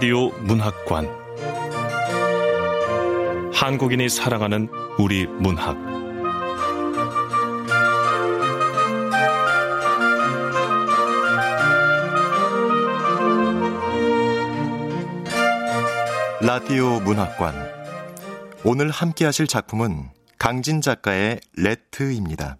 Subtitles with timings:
[0.00, 1.06] 라디오 문학관
[3.52, 5.76] 한국인이 사랑하는 우리 문학
[16.40, 17.54] 라디오 문학관
[18.64, 22.56] 오늘 함께 하실 작품은 강진 작가의 레트입니다.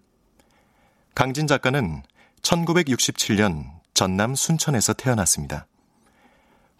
[1.15, 2.03] 강진 작가는
[2.43, 3.65] 1967년
[3.95, 5.65] 전남 순천에서 태어났습니다.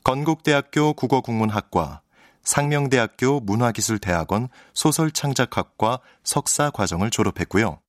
[0.04, 2.02] 건국대학교 국어국문학과,
[2.44, 7.80] 상명대학교 문화기술대학원 소설창작학과 석사 과정을 졸업했고요.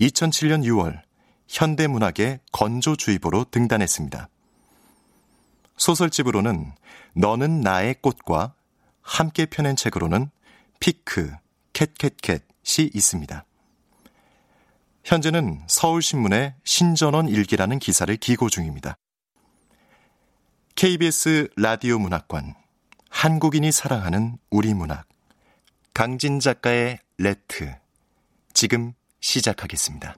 [0.00, 1.00] 2007년 6월
[1.48, 4.28] 현대문학의 건조주의보로 등단했습니다.
[5.76, 6.72] 소설집으로는
[7.14, 8.54] 너는 나의 꽃과
[9.00, 10.30] 함께 펴낸 책으로는
[10.80, 11.32] 피크,
[11.72, 13.44] 캣캣캣이 있습니다.
[15.04, 18.96] 현재는 서울신문의 신전원 일기라는 기사를 기고 중입니다.
[20.74, 22.54] KBS 라디오 문학관
[23.10, 25.06] 한국인이 사랑하는 우리 문학
[25.94, 27.74] 강진 작가의 레트
[28.52, 30.16] 지금 시작하겠습니다.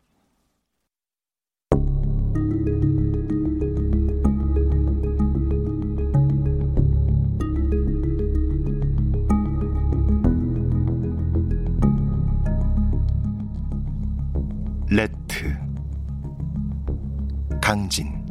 [14.89, 15.56] Rat
[17.60, 18.23] 강진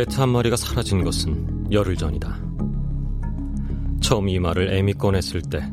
[0.00, 2.40] Rat 한 마리가 사라진 것은 열흘 전이다.
[4.00, 5.70] 처음 이 말을 애미 꺼냈을 때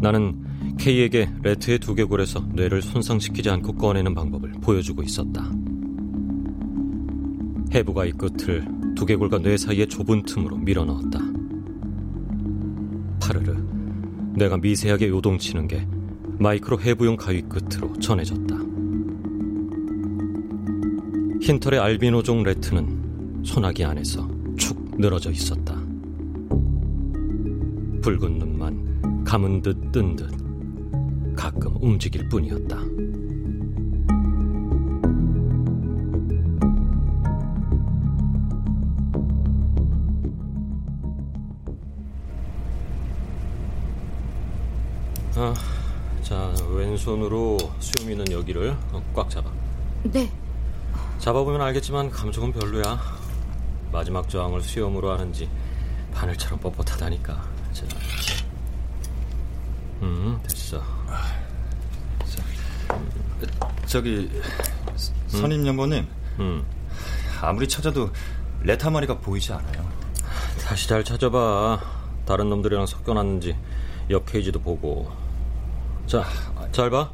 [0.00, 0.42] 나는
[0.78, 5.52] K에게 rat의 두개골에서 뇌를 손상시키지 않고 꺼내는 방법을 보여주고 있었다.
[7.74, 8.66] 해부가 이 끝을
[8.96, 11.20] 두개골과 뇌 사이의 좁은 틈으로 밀어 넣었다.
[13.20, 13.62] 파르르,
[14.36, 15.86] 내가 미세하게 요동치는 게
[16.38, 18.56] 마이크로 해부용 가위 끝으로 전해졌다.
[21.42, 22.99] 흰털의 알비노종 레트는
[23.44, 25.74] 소나기 안에서 축 늘어져 있었다.
[28.02, 30.30] 붉은 눈만 감은 듯 뜬 듯
[31.34, 32.76] 가끔 움직일 뿐이었다.
[45.36, 45.54] 아,
[46.22, 48.76] 자, 왼손으로 수염 있는 여기를
[49.14, 49.50] 꽉 잡아.
[50.02, 50.30] 네.
[51.18, 53.19] 잡아보면 알겠지만 감정은 별로야.
[53.92, 55.48] 마지막 저항을 수염으로 하는지
[56.14, 57.26] 바늘처럼 뻣뻣하다니까.
[57.72, 57.86] 자,
[60.02, 60.82] 음, 됐어.
[62.26, 62.42] 자,
[63.86, 64.30] 저기
[65.28, 66.06] 선임 연구님,
[66.38, 66.64] 음.
[67.40, 68.10] 아무리 찾아도
[68.62, 69.88] 레타 마리가 보이지 않아요.
[70.64, 71.80] 다시 잘 찾아봐.
[72.26, 73.56] 다른 놈들이랑 섞여놨는지
[74.10, 75.10] 옆 케이지도 보고.
[76.06, 76.24] 자,
[76.72, 77.10] 잘 봐.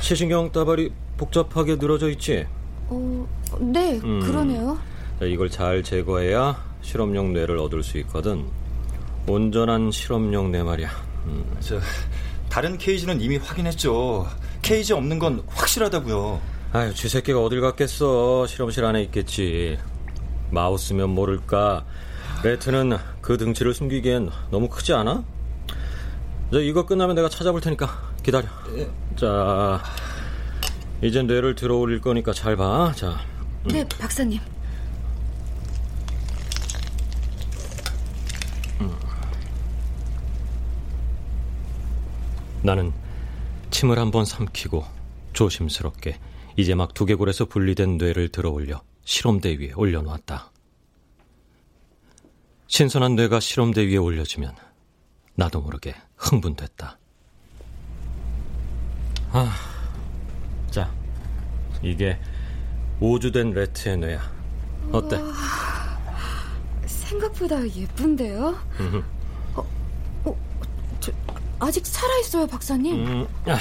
[0.00, 2.46] 시신경 따발이 복잡하게 늘어져 있지?
[2.88, 3.26] 어,
[3.58, 4.20] 네, 음.
[4.20, 4.78] 그러네요.
[5.18, 8.44] 자, 이걸 잘 제거해야 실험용 뇌를 얻을 수 있거든.
[9.26, 10.90] 온전한 실험용 뇌 말이야.
[11.26, 11.44] 음.
[11.60, 11.78] 저,
[12.48, 14.26] 다른 케이지는 이미 확인했죠.
[14.62, 16.40] 케이지 없는 건 확실하다고요.
[16.72, 18.46] 아유, 쥐 새끼가 어딜 갔겠어.
[18.46, 19.78] 실험실 안에 있겠지.
[20.50, 21.84] 마우스면 모를까.
[22.42, 25.22] 레트는 그 등치를 숨기기엔 너무 크지 않아?
[26.50, 28.48] 이제 이거 끝나면 내가 찾아볼 테니까 기다려.
[28.76, 28.90] 예.
[29.16, 29.80] 자,
[31.02, 32.92] 이제 뇌를 들어 올릴 거니까 잘 봐.
[32.96, 33.20] 자.
[33.64, 34.40] 네, 박사님.
[42.62, 42.92] 나는
[43.70, 44.84] 침을 한번 삼키고
[45.32, 46.18] 조심스럽게
[46.56, 50.50] 이제 막 두개골에서 분리된 뇌를 들어 올려 실험대 위에 올려놓았다.
[52.66, 54.54] 신선한 뇌가 실험대 위에 올려지면
[55.34, 56.98] 나도 모르게 흥분됐다.
[59.32, 59.54] 아,
[60.70, 60.92] 자,
[61.82, 62.18] 이게
[63.00, 64.32] 오주된 레트의 뇌야.
[64.92, 65.16] 어때?
[65.16, 65.32] 우와,
[66.86, 68.58] 생각보다 예쁜데요?
[69.54, 69.66] 어,
[70.24, 70.36] 어,
[71.00, 71.12] 저,
[71.62, 73.06] 아직 살아있어요, 박사님?
[73.06, 73.56] 음, 아,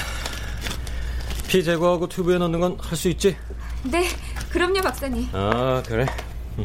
[1.47, 3.37] 피 제거하고 튜브에 넣는 건 할 수 있지?
[3.83, 4.07] 네,
[4.49, 5.27] 그럼요, 박사님.
[5.33, 6.05] 아, 그래.
[6.57, 6.63] 음.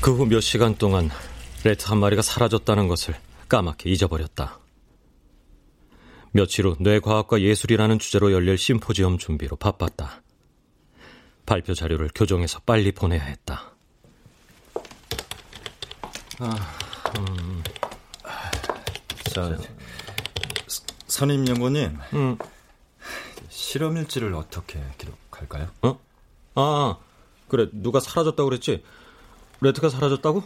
[0.00, 1.10] 그후 몇 시간 동안
[1.64, 3.14] 레트 한 마리가 사라졌다는 것을
[3.48, 4.60] 까맣게 잊어버렸다.
[6.32, 10.22] 며칠 후 뇌과학과 예술이라는 주제로 열릴 심포지엄 준비로 바빴다.
[11.46, 13.70] 발표 자료를 교정해서 빨리 보내야 했다.
[16.40, 16.78] 아,
[17.18, 17.62] 음.
[19.32, 19.56] 자,
[21.06, 22.36] 선임 연구님, 음.
[23.48, 25.70] 실험 일지를 어떻게 기록할까요?
[25.82, 25.98] 어?
[26.56, 26.98] 아,
[27.48, 28.84] 그래, 누가 사라졌다고 그랬지?
[29.60, 30.42] 레트가 사라졌다고?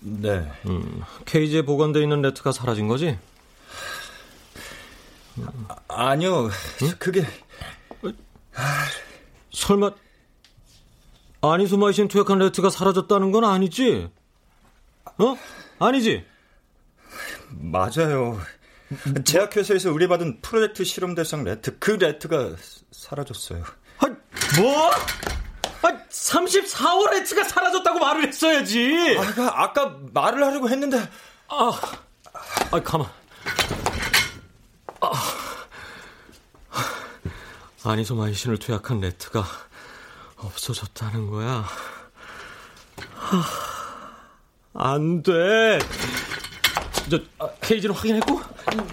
[0.00, 0.52] 네.
[0.66, 3.18] 음, 케이지에 보관돼 있는 레트가 사라진 거지?
[5.68, 6.50] 아, 아니요.
[6.82, 6.92] 응?
[6.98, 7.26] 그게
[9.52, 9.90] 설마
[11.42, 14.10] anisomycin 투약한 rat가 사라졌다는 건 아니지?
[15.18, 15.36] 어?
[15.78, 16.24] 아니지?
[17.50, 18.40] 맞아요.
[19.24, 22.52] 제약회사에서 의뢰받은 프로젝트 실험 대상 rat, 그 rat가
[22.90, 23.64] 사라졌어요.
[23.98, 24.06] 아,
[24.56, 24.90] 뭐?
[25.82, 29.16] 아, 34호 rat가 사라졌다고 말을 했어야지.
[29.18, 30.98] 아, 아까 말을 하려고 했는데.
[31.48, 31.80] 아,
[32.70, 33.08] 아, 가만.
[35.00, 35.10] 아,
[37.84, 39.44] 아니소마이신을 투약한 레트가
[40.36, 41.64] 없어졌다는 거야.
[43.14, 43.42] 하,
[44.74, 45.78] 안 돼.
[47.10, 48.40] 저 아, 케이지를 확인했고?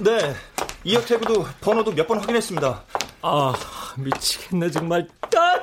[0.01, 0.35] 네.
[0.83, 2.83] 이어 태그도 번호도 몇 번 확인했습니다.
[3.21, 3.53] 아,
[3.97, 5.07] 미치겠네 정말.
[5.35, 5.59] 아!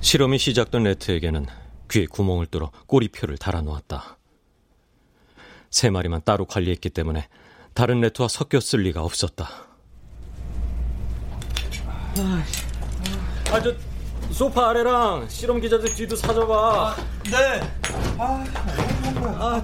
[0.00, 1.46] 실험이 시작된 레트에게는
[1.90, 4.18] 귀에 구멍을 뚫어 꼬리표를 달아놓았다.
[5.70, 7.28] 세 마리만 따로 관리했기 때문에
[7.74, 9.48] 다른 레트와 섞여 쓸 리가 없었다.
[13.50, 13.74] 아, 저
[14.32, 16.90] 소파 아래랑 실험 기자들 뒤도 사줘봐.
[16.90, 17.60] 아, 네.
[18.18, 18.44] 아,
[19.38, 19.62] 아.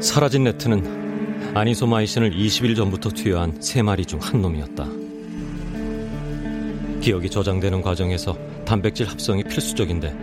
[0.00, 0.99] 사라진 네트는
[1.54, 4.86] 아니소마이신을 20일 전부터 투여한 세 마리 중 한 놈이었다.
[7.00, 10.14] 기억이 저장되는 과정에서 단백질 합성이 필수적인데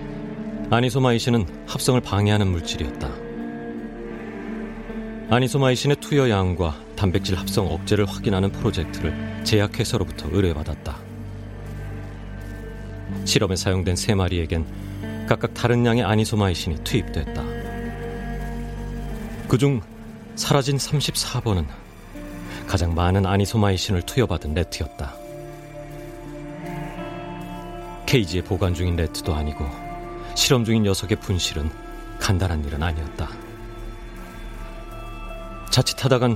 [0.70, 3.10] 아니소마이신은 합성을 방해하는 물질이었다.
[5.30, 9.14] 아니소마이신의 투여 양과 단백질 합성 억제를 확인하는 프로젝트를
[9.44, 10.98] 제약회사로부터 의뢰받았다.
[13.26, 14.66] 실험에 사용된 세 마리에겐
[15.28, 17.44] 각각 다른 양의 아니소마이신이 투입됐다.
[19.50, 19.82] 그중
[20.38, 21.66] 사라진 34번은
[22.68, 25.16] 가장 많은 아니소마이신을 투여받은 레트였다.
[28.06, 29.68] 케이지에 보관 중인 레트도 아니고
[30.36, 31.72] 실험 중인 녀석의 분실은
[32.20, 33.30] 간단한 일은 아니었다.
[35.72, 36.36] 자칫하다간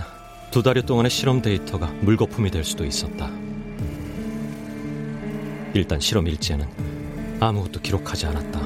[0.50, 3.30] 두 달여 동안의 실험 데이터가 물거품이 될 수도 있었다.
[5.76, 6.68] 일단 실험 일지에는
[7.40, 8.62] 아무것도 기록하지 않았다.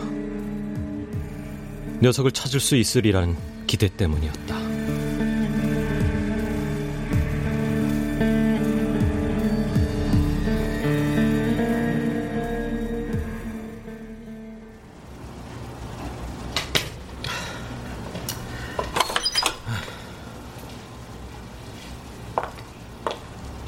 [2.02, 3.36] 녀석을 찾을 수 있으리라는
[3.68, 4.65] 기대 때문이었다.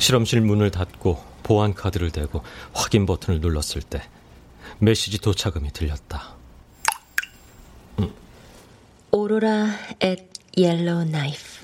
[0.08, 2.42] 실험실 문을 닫고 보안 카드를 대고
[2.74, 4.02] 확인 버튼을 눌렀을 때
[4.80, 6.34] 메시지 도착음이 들렸다.
[8.00, 8.14] 음.
[9.12, 9.68] Aurora
[10.00, 11.58] at Yellowknife.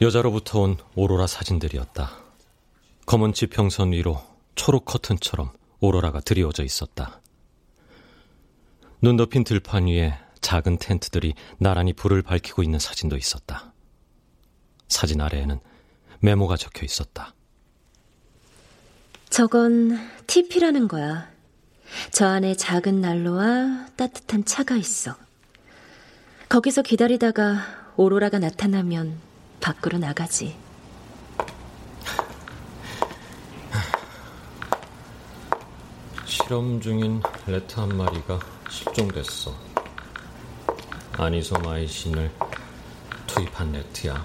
[0.00, 2.10] 여자로부터 온 오로라 사진들이었다.
[3.06, 4.20] 검은 지평선 위로
[4.56, 7.20] 초록 커튼처럼 오로라가 드리워져 있었다.
[9.00, 13.72] 눈 덮인 들판 위에 작은 텐트들이 나란히 불을 밝히고 있는 사진도 있었다.
[14.88, 15.60] 사진 아래에는
[16.20, 17.34] 메모가 적혀 있었다.
[19.30, 21.30] 저건 TP라는 거야.
[22.10, 25.16] 저 안에 작은 난로와 따뜻한 차가 있어.
[26.48, 29.18] 거기서 기다리다가 오로라가 나타나면
[29.60, 30.56] 밖으로 나가지.
[36.26, 39.71] 실험 중인 레트 한 마리가 실종됐어.
[41.16, 42.30] 아니소마이신을
[43.26, 44.24] 투입한 레트야.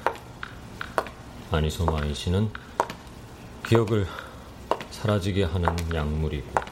[1.51, 2.49] 아니소마이신은
[3.67, 4.07] 기억을
[4.91, 6.66] 사라지게 하는 약물이고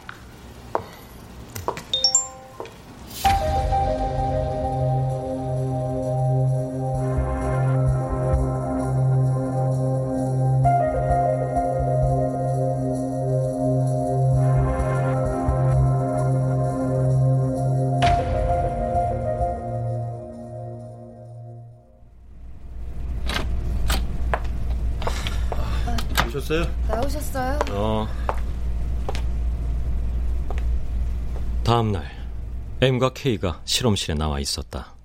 [33.05, 34.95] M과 K가 실험실에 나와 있었다.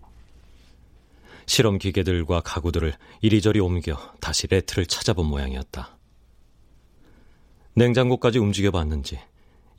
[1.44, 5.98] 실험 기계들과 가구들을 이리저리 옮겨 다시 레트를 찾아본 모양이었다.
[7.74, 9.18] 냉장고까지 움직여 봤는지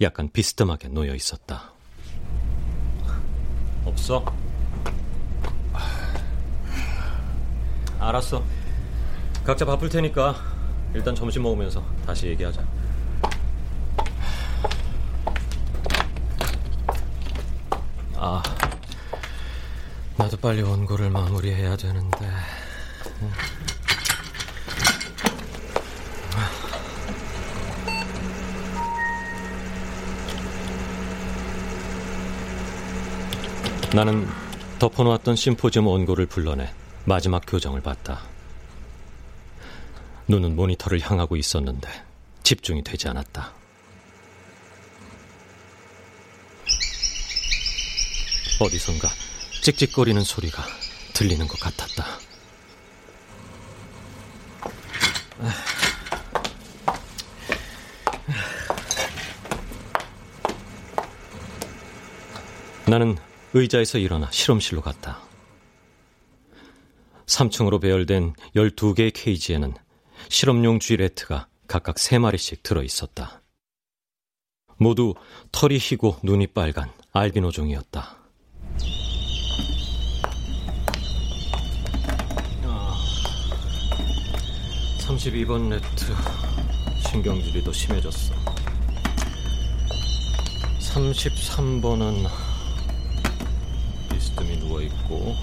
[0.01, 1.71] 약간 비스듬하게 놓여 있었다.
[3.85, 4.23] 없어.
[7.99, 8.43] 알았어.
[9.43, 10.35] 각자 바쁠 테니까
[10.93, 12.80] 일단 점심 먹으면서 다시 얘기하자.
[18.23, 18.43] 아,
[20.15, 22.29] 나도 빨리 원고를 마무리해야 되는데.
[33.95, 34.27] 나는
[34.77, 36.71] 덮어놓았던 심포지엄 원고를 불러내
[37.05, 38.21] 마지막 교정을 봤다.
[40.27, 41.89] 눈은 모니터를 향하고 있었는데
[42.43, 43.60] 집중이 되지 않았다.
[48.61, 49.09] 어디선가
[49.63, 50.63] 찍찍거리는 소리가
[51.13, 52.05] 들리는 것 같았다.
[62.87, 63.17] 나는
[63.53, 65.21] 의자에서 일어나 실험실로 갔다.
[67.25, 69.73] 3층으로 배열된 12개의 케이지에는
[70.29, 73.41] 실험용 쥐레트가 각각 3마리씩 들어 있었다.
[74.77, 75.15] 모두
[75.51, 78.20] 털이 희고 눈이 빨간 알비노 종이었다.
[85.11, 86.15] 32번 네트
[87.09, 88.33] 신경질이 더 심해졌어.
[90.79, 92.29] 33번은
[94.09, 95.35] 비스듬히 누워 있고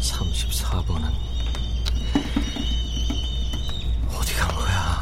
[0.00, 1.12] 34번은
[4.16, 5.00] 어디 간 거야?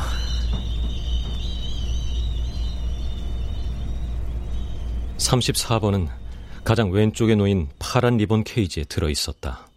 [5.19, 6.22] (34번은)
[6.65, 9.69] 가장 왼쪽에 놓인 파란 리본 케이지에 들어 있었다.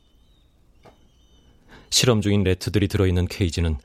[1.89, 3.77] 실험 중인 레트들이 들어있는 케이지는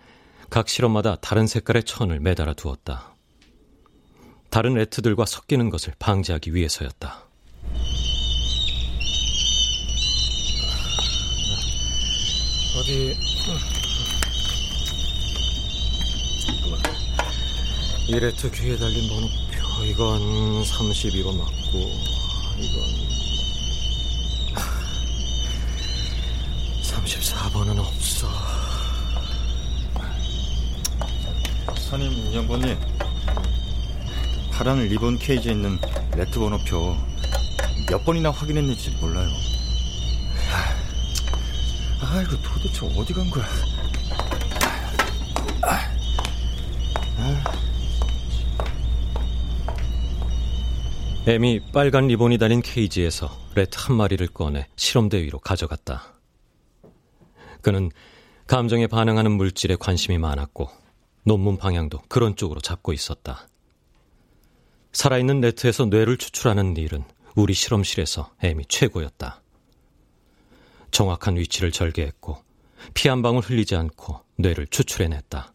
[0.51, 3.15] 각 실험마다 다른 색깔의 천을 매달아 두었다.
[4.51, 7.25] 다른 레트들과 섞이는 것을 방지하기 위해서였다.
[12.77, 13.17] 어디
[18.09, 22.20] 이 레트 귀에 달린 번호표 이건 32번 맞고
[32.51, 32.77] 연보님
[34.51, 35.79] 파란 리본 케이지에 있는
[36.17, 36.97] 레트 번호표
[37.89, 39.29] 몇 번이나 확인했는지 몰라요
[42.03, 43.45] 아, 이거 도대체 어디 간 거야?
[51.27, 56.15] M이 빨간 리본이 달린 케이지에서 rat 한 마리를 꺼내 실험대 위로 가져갔다.
[57.61, 57.91] 그는
[58.49, 60.71] 감정에 반응하는 물질에 관심이 많았고
[61.25, 63.49] 논문 방향도 그런 쪽으로 잡고 있었다.
[64.93, 67.05] 살아있는 rat에서 뇌를 추출하는 일은
[67.37, 69.43] 우리 실험실에서 M이 최고였다.
[70.91, 72.43] 정확한 위치를 절개했고
[72.95, 75.53] 피 한 방울 흘리지 않고 뇌를 추출해냈다.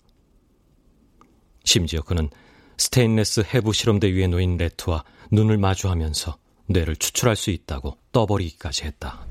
[1.63, 2.29] 심지어 그는
[2.77, 9.25] 스테인레스 해부 실험대 위에 놓인 rat와 눈을 마주하면서 뇌를 추출할 수 있다고 떠벌리기까지 했다.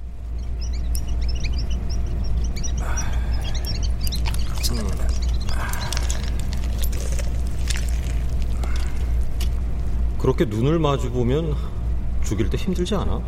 [10.25, 11.54] 그렇게 눈을 마주 보면
[12.25, 13.21] 죽일 때 힘들지 않아?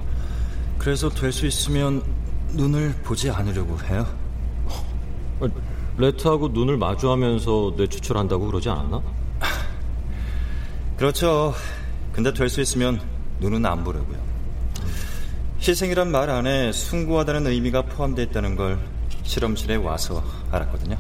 [0.79, 2.03] 그래서 될 수 있으면
[2.55, 4.07] 눈을 보지 않으려고 해요?
[5.41, 5.47] 어,
[5.99, 9.03] 레트하고 눈을 마주하면서 뇌 추출한다고 그러지 않았나?
[10.97, 11.53] 그렇죠.
[12.15, 12.99] 근데 될 수 있으면
[13.41, 14.17] 눈은 안 보려고요.
[15.61, 18.79] 희생이란 말 안에 숭고하다는 의미가 포함되어 있다는 걸
[19.23, 20.97] 실험실에 와서 알았거든요.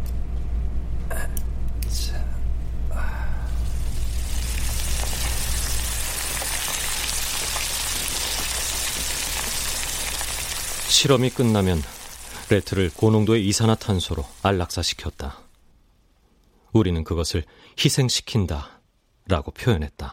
[10.96, 11.78] 실험이 끝나면
[12.48, 15.40] 레트를 고농도의 이산화탄소로 안락사시켰다.
[16.72, 17.44] 우리는 그것을
[17.78, 18.80] 희생시킨다
[19.26, 20.10] 라고 표현했다.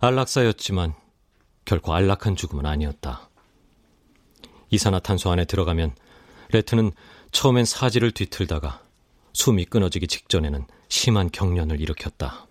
[0.00, 0.92] 안락사였지만
[1.64, 3.30] 결코 안락한 죽음은 아니었다.
[4.68, 5.96] 이산화탄소 안에 들어가면
[6.50, 6.92] 레트는
[7.32, 8.82] 처음엔 사지를 뒤틀다가
[9.32, 12.46] 숨이 끊어지기 직전에는 심한 경련을 일으켰다.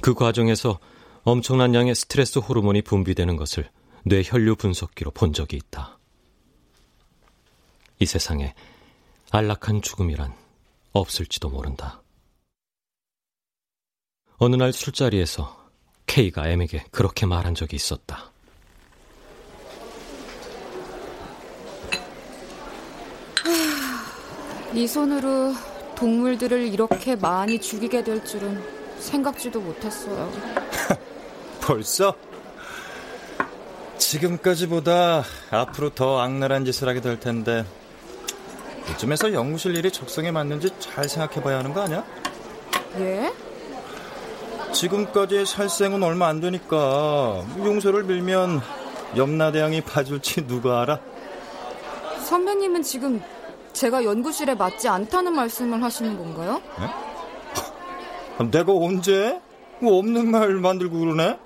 [0.00, 0.78] 그 과정에서
[1.24, 3.68] 엄청난 양의 스트레스 호르몬이 분비되는 것을
[4.04, 5.98] 뇌 혈류 분석기로 본 적이 있다.
[7.98, 8.54] 이 세상에
[9.30, 10.34] 안락한 죽음이란
[10.92, 12.02] 없을지도 모른다.
[14.38, 15.70] 어느 날 술자리에서
[16.06, 18.32] K가 M에게 그렇게 말한 적이 있었다.
[24.74, 25.52] 이 손으로
[25.96, 28.62] 동물들을 이렇게 많이 죽이게 될 줄은
[28.98, 30.32] 생각지도 못했어요.
[31.60, 32.16] 벌써?
[34.00, 37.64] 지금까지보다 앞으로 더 악랄한 짓을 하게 될 텐데
[38.90, 42.04] 이쯤에서 연구실 일이 적성에 맞는지 잘 생각해봐야 하는 거 아니야?
[42.98, 43.32] 예?
[44.72, 48.60] 지금까지의 살생은 얼마 안 되니까 용서를 빌면
[49.16, 50.98] 염라대왕이 봐줄지 누가 알아?
[52.24, 53.22] 선배님은 지금
[53.72, 56.60] 제가 연구실에 맞지 않다는 말씀을 하시는 건가요?
[58.50, 59.40] 내가 언제?
[59.80, 61.38] 뭐 없는 말 만들고 그러네?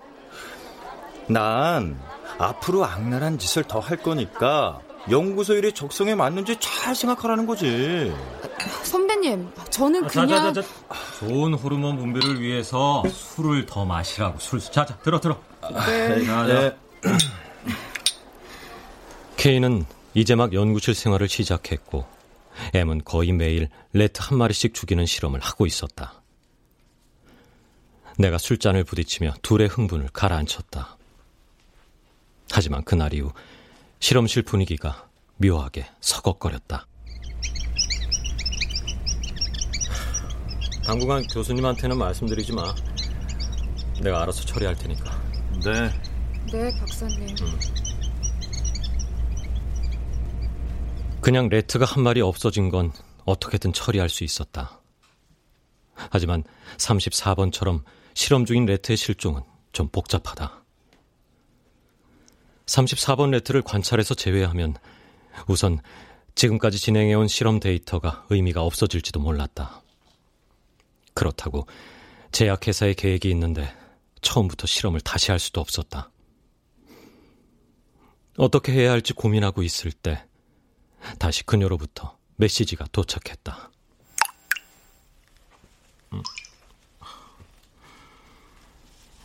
[1.26, 1.99] 난
[2.38, 8.12] 앞으로 악랄한 짓을 더 할 거니까 연구소 일이 적성에 맞는지 잘 생각하라는 거지.
[8.85, 10.69] 선배님, 저는 아, 자, 그냥 자, 자, 자.
[11.21, 14.61] 좋은 호르몬 분비를 위해서 술을 더 마시라고 술.
[14.61, 15.38] 자, 자, 들어, 들어.
[15.87, 16.25] 네.
[16.25, 16.47] 자, 자.
[16.47, 16.76] 네.
[19.37, 22.07] 케이는 이제 막 연구실 생활을 시작했고
[22.73, 26.23] M은 거의 매일 레트 한 마리씩 죽이는 실험을 하고 있었다.
[28.17, 30.97] 내가 술잔을 부딪히며 둘의 흥분을 가라앉혔다.
[32.51, 33.33] 하지만 그날 이후
[34.01, 36.87] 실험실 분위기가 묘하게 서걱거렸다.
[40.85, 42.75] 당분간 교수님한테는 말씀드리지 마.
[44.03, 45.23] 내가 알아서 처리할 테니까.
[45.65, 45.91] 네.
[46.53, 47.35] 네, 박사님.
[51.23, 52.93] 그냥 rat가 한 마리 없어진 건
[53.25, 54.81] 어떻게든 처리할 수 있었다.
[55.95, 56.45] 하지만
[56.77, 57.83] 34번처럼
[58.13, 59.41] 실험 중인 rat의 실종은
[59.73, 60.63] 좀 복잡하다.
[62.66, 64.75] 34번 rat를 관찰에서 제외하면
[65.49, 65.80] 우선
[66.35, 69.83] 지금까지 진행해온 실험 데이터가 의미가 없어질지도 몰랐다.
[71.14, 71.66] 그렇다고
[72.33, 73.73] 제약회사의 계획이 있는데
[74.21, 76.11] 처음부터 실험을 다시 할 수도 없었다.
[78.37, 80.25] 어떻게 해야 할지 고민하고 있을 때
[81.18, 83.71] 다시 그녀로부터 메시지가 도착했다.
[86.15, 86.23] 음.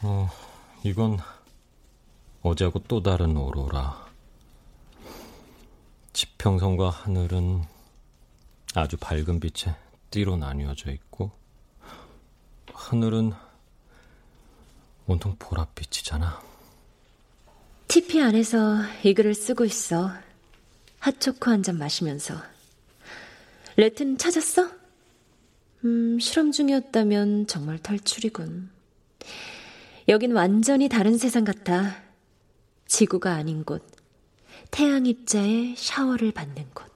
[0.01, 0.29] 어,
[0.83, 1.17] 이건
[2.41, 4.07] 어제하고 또 다른 오로라.
[6.13, 7.63] 지평선과 하늘은
[8.75, 9.75] 아주 밝은 빛에
[10.11, 11.31] 띠로 나뉘어져 있고,
[12.73, 13.33] 하늘은
[15.07, 16.39] 온통 보랏빛이잖아.
[17.87, 20.11] TP 안에서 이 글을 쓰고 있어.
[20.99, 22.35] 핫초코 한 잔 마시면서.
[23.75, 24.69] 레튼 찾았어?
[25.85, 28.69] 음, 실험 중이었다면 정말 탈출이군.
[30.09, 31.95] 여긴 완전히 다른 세상 같아.
[32.89, 33.85] 지구가 아닌 곳.
[34.71, 36.91] 태양 입자에 샤워를 받는 곳.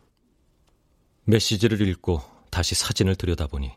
[1.24, 3.72] 메시지를 읽고 다시 사진을 들여다보니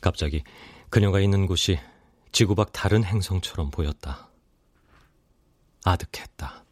[0.00, 0.42] 갑자기
[0.88, 1.78] 그녀가 있는 곳이
[2.32, 4.30] 지구 밖 다른 행성처럼 보였다.
[5.84, 6.64] 아득했다.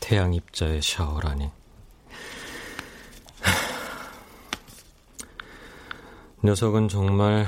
[0.00, 1.50] 태양 입자의 샤워라니.
[6.44, 7.46] 녀석은 정말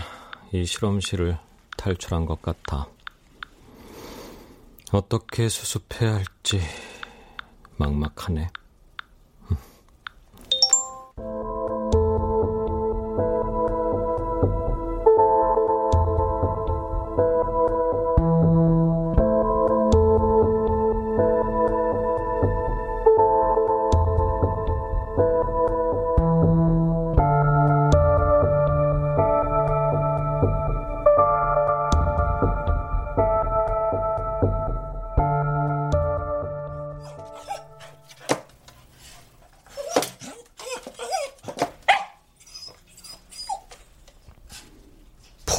[0.53, 1.39] 이 실험실을
[1.89, 2.87] 탈출한 것 같아.
[4.93, 6.61] 어떻게 수습해야 할지
[7.79, 8.51] 막막하네.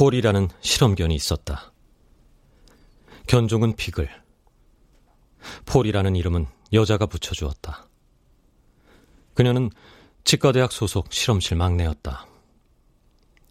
[0.00, 1.74] 폴이라는 실험견이 있었다.
[3.26, 4.08] 견종은 비글.
[5.66, 7.86] 폴이라는 이름은 여자가 붙여주었다.
[9.34, 9.68] 그녀는
[10.24, 12.26] 치과대학 소속 실험실 막내였다.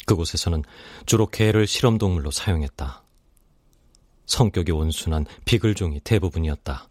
[0.07, 0.63] 그곳에서는
[1.05, 3.03] 주로 개를 실험동물로 사용했다.
[4.25, 6.87] 성격이 온순한 비글종이 대부분이었다.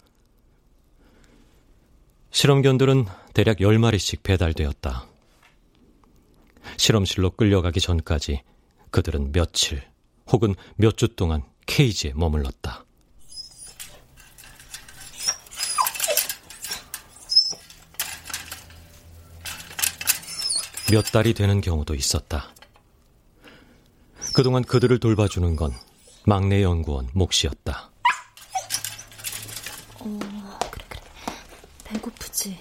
[2.30, 5.08] 실험견들은 대략 10마리씩 배달되었다.
[6.76, 8.42] 실험실로 끌려가기 전까지
[8.90, 9.82] 그들은 며칠
[10.30, 12.84] 혹은 몇 주 동안 케이지에 머물렀다.
[20.90, 22.48] 몇 달이 되는 경우도 있었다.
[24.34, 25.72] 그동안 그들을 돌봐주는 건
[26.24, 27.90] 막내 연구원 몫이었다.
[30.00, 30.18] 어,
[30.70, 31.00] 그래, 그래.
[31.84, 32.58] 배고프지?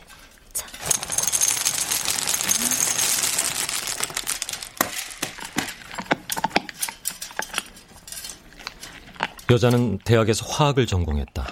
[9.49, 11.47] 여자는 대학에서 화학을 전공했다.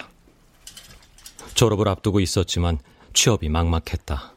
[1.54, 2.78] 졸업을 앞두고 있었지만
[3.14, 4.34] 취업이 막막했다.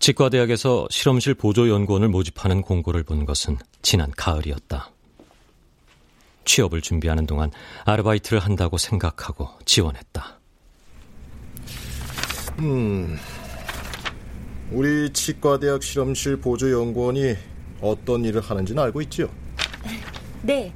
[0.00, 4.90] 치과대학에서 실험실 보조연구원을 모집하는 공고를 본 것은 지난 가을이었다.
[6.44, 7.52] 취업을 준비하는 동안
[7.84, 10.40] 아르바이트를 한다고 생각하고 지원했다.
[12.58, 13.16] 음,
[14.72, 17.36] 우리 치과대학 실험실 보조연구원이
[17.80, 19.28] 어떤 일을 하는지는 알고 있지요?
[20.42, 20.72] 네.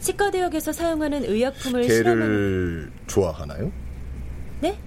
[0.00, 2.92] 치과대학에서 사용하는 의약품을 개를 실험하는...
[3.06, 3.72] 좋아하나요?
[4.60, 4.78] 네?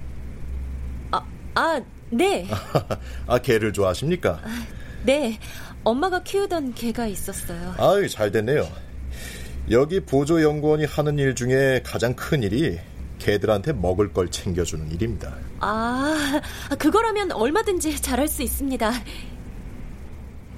[1.11, 2.47] 아, 아, 네.
[3.27, 4.41] 아, 개를 좋아하십니까?
[5.03, 5.39] 네.
[5.83, 7.75] 엄마가 키우던 개가 있었어요.
[7.77, 8.67] 아유, 잘 됐네요.
[9.69, 12.79] 여기 보조연구원이 하는 일 중에 가장 큰 일이
[13.19, 15.35] 개들한테 먹을 걸 챙겨주는 일입니다.
[15.59, 16.41] 아,
[16.77, 18.91] 그거라면 얼마든지 잘할 수 있습니다.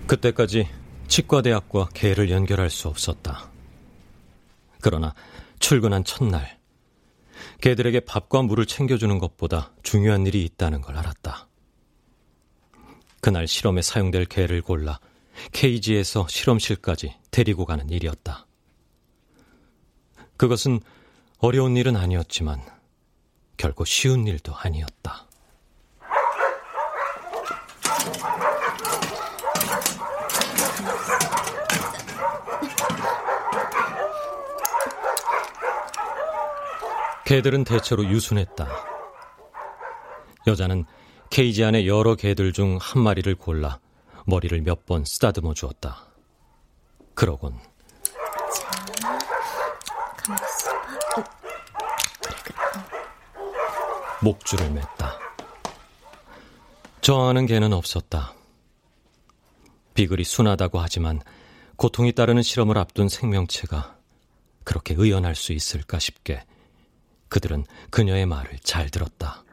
[0.08, 0.68] 그때까지
[1.08, 3.50] 치과대학과 개를 연결할 수 없었다.
[4.82, 5.14] 그러나
[5.60, 6.60] 출근한 첫날,
[7.62, 11.48] 개들에게 밥과 물을 챙겨주는 것보다 중요한 일이 있다는 걸 알았다.
[13.22, 15.00] 그날 실험에 사용될 개를 골라
[15.52, 18.48] 케이지에서 실험실까지 데리고 가는 일이었다.
[20.38, 20.80] 그것은
[21.40, 22.62] 어려운 일은 아니었지만
[23.58, 25.29] 결코 쉬운 일도 아니었다.
[37.30, 38.68] 개들은 대체로 유순했다.
[40.48, 40.86] 여자는
[41.30, 43.80] 케이지 안에 여러 개들 중 한 마리를 골라
[44.26, 46.08] 머리를 몇 번 쓰다듬어 주었다.
[47.14, 47.60] 그러곤
[54.24, 55.12] 목줄을 맸다.
[57.02, 58.34] 저항하는 개는 없었다.
[59.94, 61.22] 비글이 순하다고 하지만
[61.76, 63.98] 고통이 따르는 실험을 앞둔 생명체가
[64.64, 66.44] 그렇게 의연할 수 있을까 싶게
[67.30, 69.44] 그들은 그녀의 말을 잘 들었다.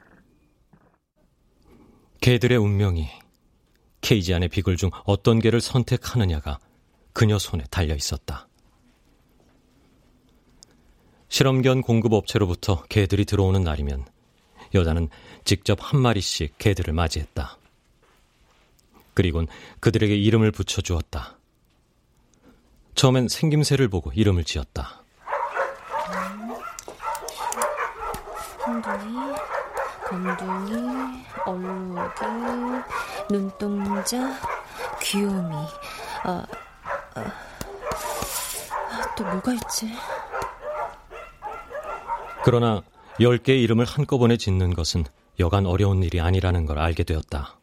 [2.20, 3.08] 개들의 운명이
[4.00, 6.58] 케이지 안의 비글 중 어떤 개를 선택하느냐가
[7.12, 8.48] 그녀 손에 달려 있었다.
[11.28, 14.06] 실험견 공급업체로부터 개들이 들어오는 날이면
[14.74, 15.08] 여자는
[15.44, 17.58] 직접 한 마리씩 개들을 맞이했다.
[19.14, 19.46] 그리곤
[19.80, 21.38] 그들에게 이름을 붙여주었다.
[22.94, 25.02] 처음엔 생김새를 보고 이름을 지었다.
[28.64, 29.34] 흰둥이,
[30.06, 32.82] 검둥이, 얼룩이,
[33.28, 34.40] 눈동자,
[35.02, 35.54] 귀요미.
[36.22, 36.46] 아,
[37.14, 39.92] 아, 아, 또 뭐가 있지?
[42.44, 42.82] 그러나
[43.18, 45.04] 10개의 이름을 한꺼번에 짓는 것은
[45.40, 47.58] 여간 어려운 일이 아니라는 걸 알게 되었다.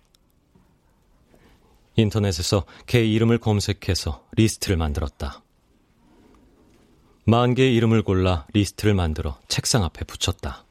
[1.96, 5.42] 인터넷에서 개 이름을 검색해서 리스트를 만들었다.
[7.26, 10.66] 만 개의 이름을 골라 리스트를 만들어 책상 앞에 붙였다.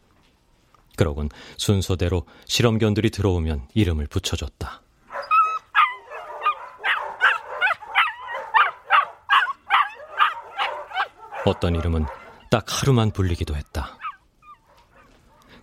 [0.97, 4.83] 그러곤 순서대로 실험견들이 들어오면 이름을 붙여줬다.
[11.45, 12.07] 어떤 이름은
[12.51, 13.99] 딱 하루만 불리기도 했다.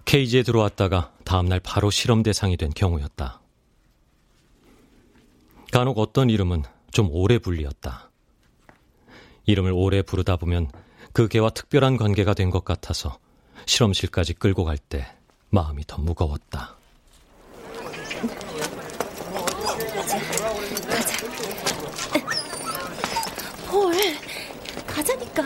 [0.05, 3.41] 케이지에 들어왔다가 다음날 바로 실험 대상이 된 경우였다.
[5.71, 8.09] 간혹 어떤 이름은 좀 오래 불리었다.
[9.45, 10.69] 이름을 오래 부르다 보면
[11.13, 13.19] 그 개와 특별한 관계가 된 것 같아서
[13.65, 15.07] 실험실까지 끌고 갈 때
[15.49, 16.75] 마음이 더 무거웠다.
[23.67, 23.93] 폴,
[24.85, 25.43] 가자니까.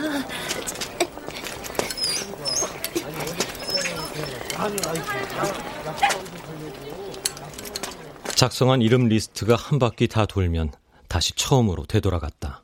[8.34, 10.72] 작성한 이름 리스트가 한 바퀴 다 돌면
[11.08, 12.62] 다시 처음으로 되돌아갔다.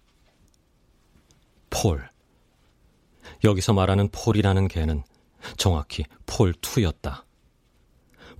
[1.70, 2.10] 폴.
[3.44, 5.04] 여기서 말하는 폴이라는 개는
[5.56, 7.22] 정확히 폴2였다.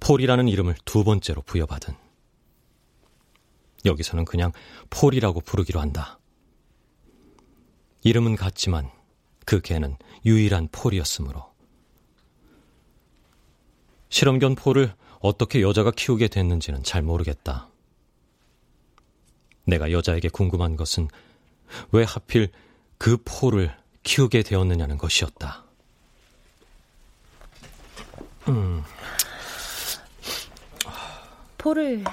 [0.01, 1.95] 폴이라는 이름을 두 번째로 부여받은.
[3.85, 4.53] 여기서는 그냥
[4.91, 6.19] 폴이라고 부르기로 한다.
[8.03, 8.91] 이름은 같지만
[9.45, 11.51] 그 개는 유일한 폴이었으므로.
[14.09, 17.69] 실험견 폴을 어떻게 여자가 키우게 됐는지는 잘 모르겠다.
[19.65, 21.09] 내가 여자에게 궁금한 것은
[21.93, 22.51] 왜 하필
[22.99, 25.65] 그 폴을 키우게 되었느냐는 것이었다.
[28.49, 28.83] 음.
[31.65, 32.05] 폴을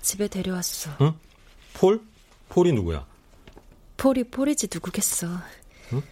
[0.00, 0.90] 집에 데려왔어.
[1.02, 1.12] 응?
[1.74, 2.00] 폴?
[2.48, 3.06] 폴이 누구야?
[3.98, 5.28] 폴이 폴이지 누구겠어.
[5.92, 6.02] 응?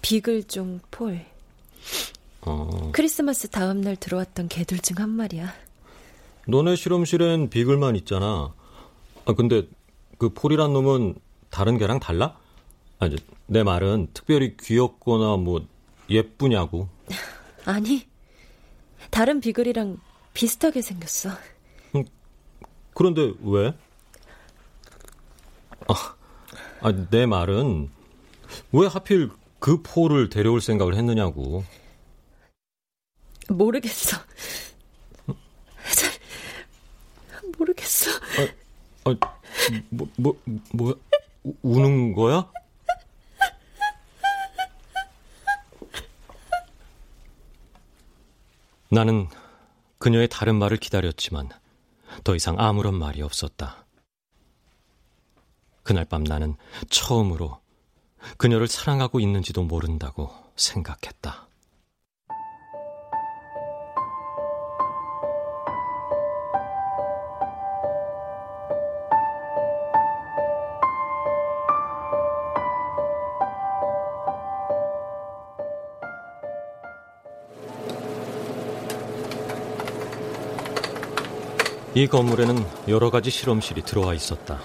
[0.00, 1.24] 비글 중 폴.
[2.40, 2.90] 어.
[2.92, 5.52] 크리스마스 다음 날 들어왔던 개들 중 한 마리야.
[6.48, 8.52] 너네 실험실엔 비글만 있잖아.
[9.26, 9.68] 아 근데
[10.18, 11.14] 그 폴이란 놈은
[11.50, 12.36] 다른 개랑 달라?
[13.00, 15.64] 아니 내 말은 특별히 귀엽거나 뭐
[16.08, 16.88] 예쁘냐고.
[17.66, 18.06] 아니
[19.10, 19.98] 다른 비글이랑
[20.32, 21.30] 비슷하게 생겼어.
[22.92, 23.74] 음, 그런데 왜?
[25.88, 26.14] 아,
[26.80, 27.90] 아, 내 말은
[28.72, 31.64] 왜 하필 그 포를 데려올 생각을 했느냐고.
[33.48, 34.16] 모르겠어.
[35.96, 36.12] 잘
[37.58, 38.10] 모르겠어.
[39.04, 39.16] 아, 아,
[39.90, 40.36] 뭐, 뭐,
[40.72, 41.00] 뭐,
[41.62, 42.50] 우는 거야?
[48.90, 49.26] 나는
[49.98, 51.48] 그녀의 다른 말을 기다렸지만
[52.24, 53.86] 더 이상 아무런 말이 없었다.
[55.82, 56.56] 그날 밤 나는
[56.90, 57.60] 처음으로
[58.36, 61.48] 그녀를 사랑하고 있는지도 모른다고 생각했다.
[81.94, 82.56] 이 건물에는
[82.88, 84.62] 여러 가지 실험실이 들어와 있었다.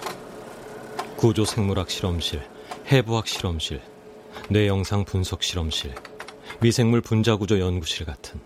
[1.18, 2.42] 구조 생물학 실험실,
[2.90, 3.82] 해부학 실험실,
[4.48, 5.94] 뇌영상 분석 실험실,
[6.62, 8.40] 미생물 분자구조 연구실 같은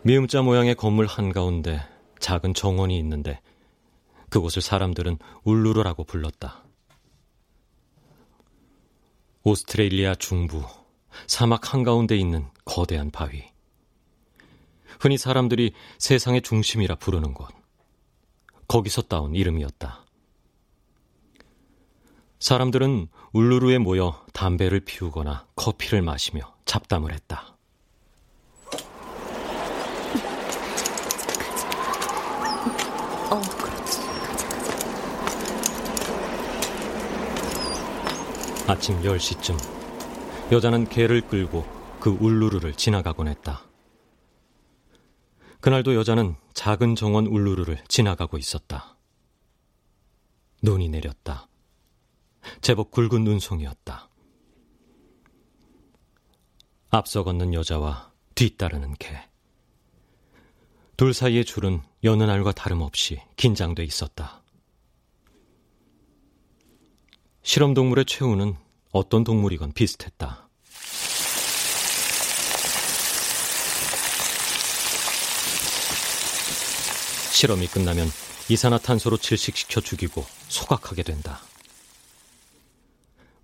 [0.00, 1.82] 미음자 모양의 건물 한가운데
[2.20, 3.42] 작은 정원이 있는데
[4.30, 6.64] 그곳을 사람들은 울루르라고 불렀다.
[9.42, 10.64] 오스트레일리아 중부
[11.26, 13.44] 사막 한가운데 있는 거대한 바위.
[15.00, 17.48] 흔히 사람들이 세상의 중심이라 부르는 곳.
[18.68, 20.04] 거기서 따온 이름이었다.
[22.38, 27.56] 사람들은 울루루에 모여 담배를 피우거나 커피를 마시며 잡담을 했다.
[33.30, 34.00] 어, 그렇지.
[38.68, 39.58] 아침 10시쯤
[40.52, 41.66] 여자는 개를 끌고
[42.00, 43.67] 그 울루루를 지나가곤 했다.
[45.60, 48.96] 그날도 여자는 작은 정원 울루루를 지나가고 있었다.
[50.62, 51.48] 눈이 내렸다.
[52.60, 54.08] 제법 굵은 눈송이였다.
[56.90, 59.28] 앞서 걷는 여자와 뒤따르는 개.
[60.96, 64.42] 둘 사이의 줄은 여느 날과 다름없이 긴장돼 있었다.
[67.42, 68.56] 실험 동물의 최후는
[68.92, 70.47] 어떤 동물이건 비슷했다.
[77.38, 78.08] 실험이 끝나면
[78.50, 81.38] 이산화탄소로 질식시켜 죽이고 소각하게 된다.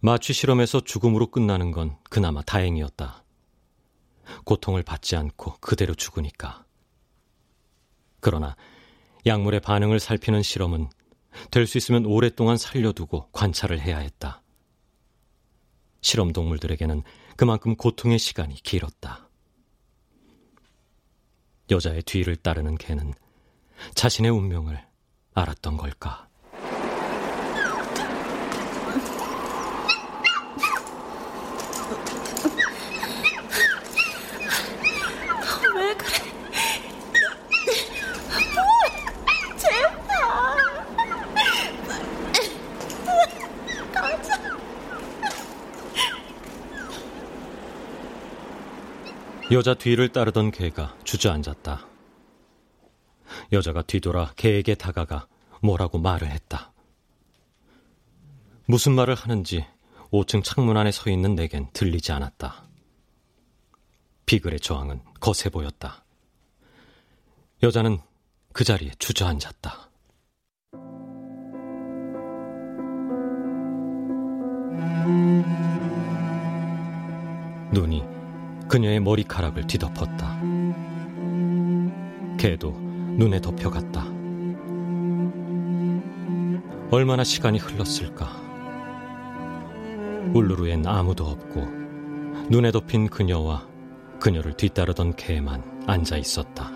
[0.01, 3.23] 마취 실험에서 죽음으로 끝나는 건 그나마 다행이었다.
[4.43, 6.65] 고통을 받지 않고 그대로 죽으니까.
[8.19, 8.57] 그러나
[9.27, 10.91] 약물의 반응을 살피는 실험은
[11.53, 14.43] 될 수 있으면 오랫동안 살려두고 관찰을 해야 했다.
[16.01, 17.05] 실험 동물들에게는
[17.37, 19.31] 그만큼 고통의 시간이 길었다.
[21.71, 23.15] 여자의 뒤를 따르는 개는
[23.95, 24.81] 자신의 운명을
[25.35, 26.29] 알았던 걸까?
[35.75, 36.11] 왜 그래?
[39.57, 39.95] 제발.
[43.93, 44.41] 가자.
[49.51, 51.87] 여자 뒤를 따르던 개가 주저앉았다.
[53.53, 55.27] 여자가 뒤돌아 개에게 다가가
[55.61, 56.73] 뭐라고 말을 했다.
[58.67, 59.65] 무슨 말을 하는지
[60.11, 62.65] 5층 창문 안에 서 있는 내겐 들리지 않았다.
[64.27, 66.05] 비글의 저항은 거세 보였다.
[67.63, 67.99] 여자는
[68.53, 69.91] 그 자리에 주저앉았다.
[77.73, 78.05] 눈이
[78.69, 80.41] 그녀의 머리카락을 뒤덮었다.
[82.39, 84.05] 개도 눈에 덮여갔다.
[86.91, 88.29] 얼마나 시간이 흘렀을까?
[90.35, 91.61] 울루루엔 아무도 없고
[92.51, 93.67] 눈에 덮인 그녀와
[94.19, 96.73] 그녀를 뒤따르던 개만 앉아 있었다.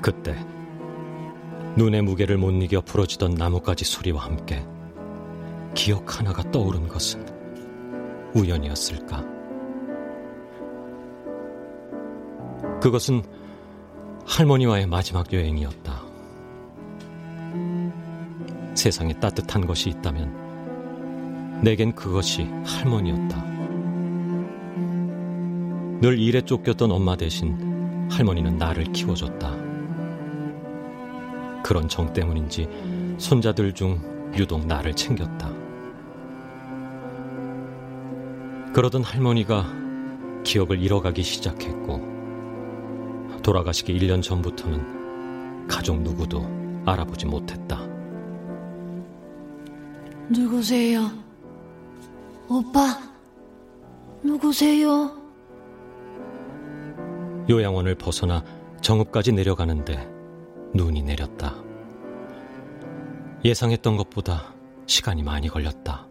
[0.00, 0.34] 그때
[1.76, 4.64] 눈의 무게를 못 이겨 부러지던 나뭇가지 소리와 함께
[5.74, 7.26] 기억 하나가 떠오른 것은
[8.34, 9.33] 우연이었을까?
[12.84, 13.22] 그것은
[14.26, 16.02] 할머니와의 마지막 여행이었다.
[18.74, 23.42] 세상에 따뜻한 것이 있다면 내겐 그것이 할머니였다.
[26.02, 27.56] 늘 일에 쫓겼던 엄마 대신
[28.10, 29.56] 할머니는 나를 키워줬다.
[31.62, 32.68] 그런 정 때문인지
[33.16, 33.98] 손자들 중
[34.36, 35.50] 유독 나를 챙겼다.
[38.74, 39.72] 그러던 할머니가
[40.44, 42.13] 기억을 잃어가기 시작했고,
[43.44, 46.42] 돌아가시기 1년 전부터는 가족 누구도
[46.86, 47.78] 알아보지 못했다.
[50.30, 51.10] 누구세요?
[52.48, 52.98] 오빠,
[54.22, 55.14] 누구세요?
[57.50, 58.42] 요양원을 벗어나
[58.80, 60.10] 정읍까지 내려가는데
[60.74, 61.54] 눈이 내렸다.
[63.44, 64.54] 예상했던 것보다
[64.86, 66.08] 시간이 많이 걸렸다.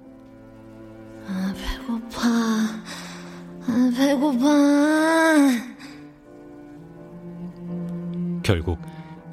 [8.43, 8.79] 결국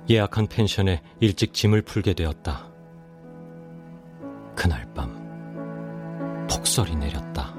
[0.08, 2.70] 예약한 펜션에 일찍 짐을 풀게 되었다.
[4.54, 7.54] 그날 밤 폭설이 내렸다.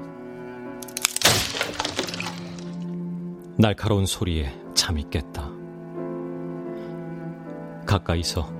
[3.58, 5.50] 날카로운 소리에 잠이 깼다.
[7.86, 8.50] 가까이서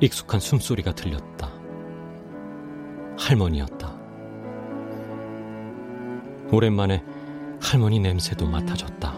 [0.00, 1.52] 익숙한 숨소리가 들렸다.
[3.18, 3.94] 할머니였다.
[6.50, 7.04] 오랜만에
[7.60, 9.14] 할머니 냄새도 맡아졌다.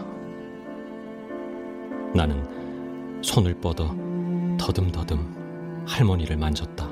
[2.13, 2.64] 나는
[3.25, 3.87] 손을 뻗어
[4.59, 6.87] 더듬더듬 할머니를 만졌다.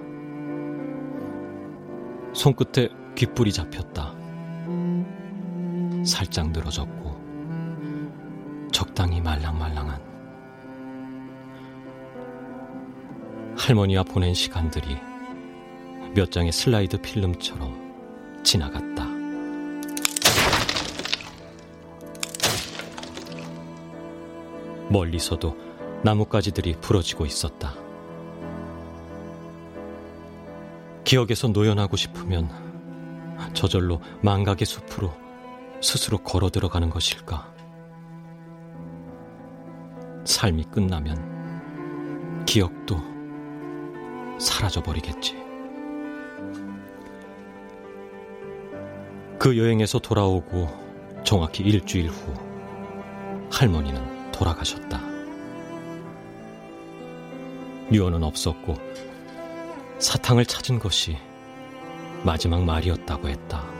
[2.33, 4.15] 손끝에 귓불이 잡혔다.
[6.03, 7.21] 살짝 늘어졌고
[8.71, 10.01] 적당히 말랑말랑한
[13.55, 14.97] 할머니와 보낸 시간들이
[16.15, 19.05] 몇 장의 슬라이드 필름처럼 지나갔다.
[24.89, 25.72] 멀리서도
[26.03, 27.73] 나뭇가지들이 부러지고 있었다.
[31.05, 32.49] 기억에서 노연하고 싶으면
[33.53, 35.13] 저절로 망각의 숲으로
[35.81, 37.53] 스스로 걸어 들어가는 것일까?
[40.25, 42.97] 삶이 끝나면 기억도
[44.39, 45.35] 사라져버리겠지.
[49.39, 50.67] 그 여행에서 돌아오고
[51.23, 52.33] 정확히 일주일 후
[53.51, 55.12] 할머니는 돌아가셨다.
[57.91, 58.75] 유언은 없었고
[59.99, 61.17] 사탕을 찾은 것이
[62.23, 63.73] 마지막 말이었다고 했다.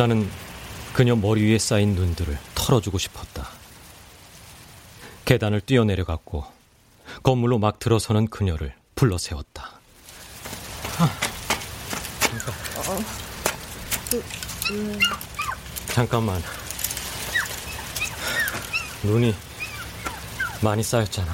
[0.00, 0.26] 나는
[0.94, 3.50] 그녀 머리 위에 쌓인 눈들을 털어주고 싶었다.
[5.26, 6.42] 계단을 뛰어내려갔고
[7.22, 9.78] 건물로 막 들어서는 그녀를 불러 세웠다.
[15.88, 16.42] 잠깐만.
[19.02, 19.34] 눈이
[20.62, 21.30] 많이 쌓였잖아.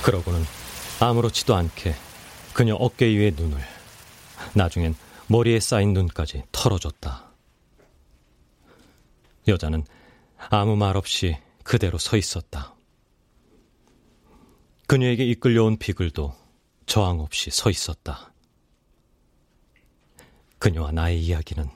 [0.00, 0.57] 그러고는
[1.00, 1.94] 아무렇지도 않게
[2.54, 3.58] 그녀 어깨 위의 눈을
[4.54, 4.96] 나중엔
[5.28, 7.32] 머리에 쌓인 눈까지 털어줬다.
[9.46, 9.84] 여자는
[10.50, 12.74] 아무 말 없이 그대로 서 있었다.
[14.86, 16.34] 그녀에게 이끌려온 비글도
[16.86, 18.32] 저항 없이 서 있었다.
[20.58, 21.68] 그녀와 나의 이야기는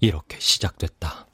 [0.00, 1.25] 이렇게 시작됐다.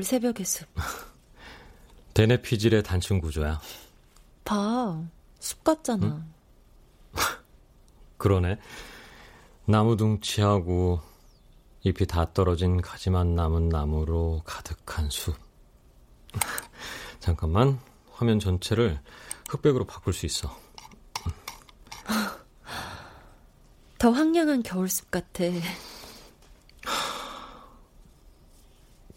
[0.00, 0.66] 겨울 새벽의 숲.
[2.14, 3.60] 데네피질의 단층 구조야.
[4.44, 5.02] 봐.
[5.38, 6.06] 숲 같잖아.
[6.06, 6.32] 응?
[8.16, 8.58] 그러네.
[9.66, 11.00] 나무 둥치하고
[11.82, 15.36] 잎이 다 떨어진 가지만 남은 나무로 가득한 숲.
[17.20, 17.78] 잠깐만.
[18.12, 19.00] 화면 전체를
[19.48, 20.54] 흑백으로 바꿀 수 있어.
[23.98, 25.44] 더 황량한 겨울숲 같아.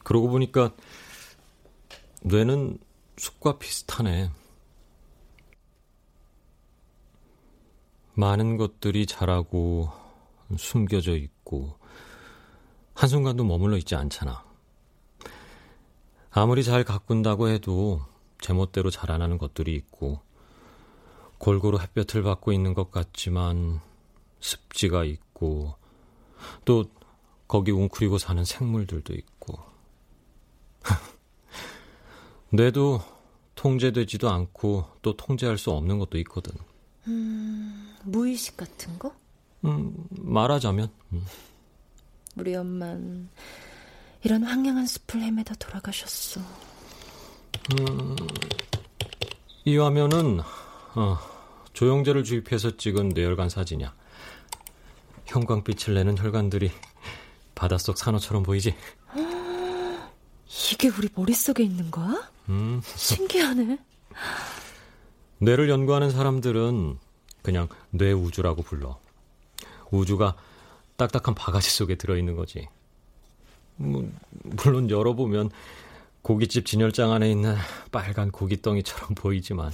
[0.04, 0.74] 그러고 보니까
[2.24, 2.78] 뇌는
[3.18, 4.32] 숲과 비슷하네.
[8.16, 9.90] 많은 것들이 자라고
[10.58, 11.78] 숨겨져 있고
[12.94, 14.46] 한순간도 머물러 있지 않잖아.
[16.32, 18.02] 아무리 잘 가꾼다고 해도
[18.40, 20.20] 제멋대로 자라나는 것들이 있고
[21.38, 23.82] 골고루 햇볕을 받고 있는 것 같지만
[24.40, 25.76] 습지가 있고
[26.66, 26.86] 또
[27.48, 29.73] 거기 웅크리고 사는 생물들도 있고
[32.52, 33.02] 뇌도
[33.56, 36.54] 통제되지도 않고 또 통제할 수 없는 것도 있거든.
[37.08, 39.14] 음, 무의식 같은 거?
[39.66, 40.90] 음, 말하자면.
[41.14, 41.26] 음.
[42.36, 43.30] 우리 엄만
[44.24, 46.42] 이런 황량한 숲을 헤매다 돌아가셨어.
[47.80, 48.16] 음,
[49.66, 50.40] 이 화면은
[50.96, 51.18] 어,
[51.74, 53.94] 조영제를 주입해서 찍은 뇌혈관 사진이야.
[55.26, 56.72] 형광빛을 내는 혈관들이
[57.56, 58.76] 바닷속 산호처럼 보이지?
[60.72, 62.30] 이게 우리 머릿속에 있는 거야?
[62.50, 62.82] 음.
[62.84, 63.78] 신기하네.
[65.40, 66.98] 뇌를 연구하는 사람들은
[67.42, 69.00] 그냥 뇌우주라고 불러.
[69.92, 70.36] 우주가
[70.96, 72.68] 딱딱한 바가지 속에 들어있는 거지.
[73.76, 74.10] 뭐,
[74.44, 75.50] 물론 열어보면
[76.22, 77.56] 고깃집 진열장 안에 있는
[77.92, 79.72] 빨간 고깃덩이처럼 보이지만.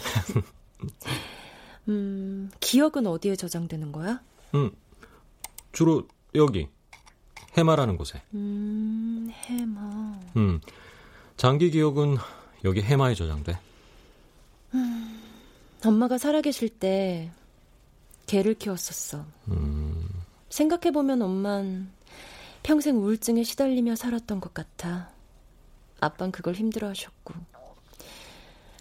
[1.90, 4.22] 음, 기억은 어디에 저장되는 거야?
[4.56, 4.72] 음,
[5.72, 6.68] 주로 여기
[7.58, 8.22] 해마라는 곳에.
[8.34, 10.20] 음, 해마.
[10.38, 10.62] 음,
[11.38, 12.18] 장기 기억은
[12.64, 13.60] 여기 해마에 저장돼.
[14.76, 15.22] 음,
[15.84, 17.32] 엄마가 살아계실 때
[18.28, 19.26] 개를 키웠었어.
[19.50, 20.08] 음.
[20.50, 21.92] 생각해보면 엄만
[22.64, 25.10] 평생 우울증에 시달리며 살았던 것 같아.
[26.00, 27.34] 아빤 그걸 힘들어 하셨고.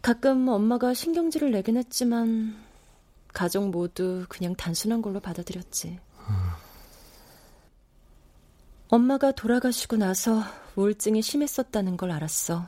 [0.03, 2.57] 가끔 엄마가 신경질을 내긴 했지만,
[3.33, 5.99] 가족 모두 그냥 단순한 걸로 받아들였지.
[8.91, 10.43] 엄마가 돌아가시고 나서
[10.75, 12.67] 우울증이 심했었다는 걸 알았어.